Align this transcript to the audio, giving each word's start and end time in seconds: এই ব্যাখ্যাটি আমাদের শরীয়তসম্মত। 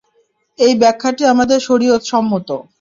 এই 0.59 0.73
ব্যাখ্যাটি 0.81 1.23
আমাদের 1.33 1.59
শরীয়তসম্মত। 1.67 2.49